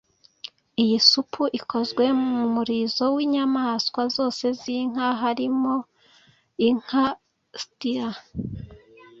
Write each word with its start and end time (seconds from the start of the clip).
Iyi 0.83 0.97
supu 1.09 1.43
ikozwe 1.59 2.03
mumurizo 2.31 3.05
winyamaswa 3.15 4.01
zose 4.15 4.45
zinka, 4.61 5.05
harimo 5.21 5.75
inka 6.67 7.05
& 7.43 7.61
steer 7.61 8.13